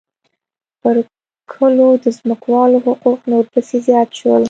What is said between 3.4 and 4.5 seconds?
پسې زیات شول